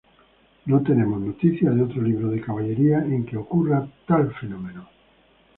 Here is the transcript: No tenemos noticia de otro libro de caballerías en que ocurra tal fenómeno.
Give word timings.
No 0.65 0.81
tenemos 0.81 1.21
noticia 1.21 1.69
de 1.69 1.83
otro 1.83 2.01
libro 2.01 2.29
de 2.31 2.41
caballerías 2.41 3.03
en 3.05 3.23
que 3.23 3.37
ocurra 3.37 3.87
tal 4.07 4.33
fenómeno. 4.33 4.89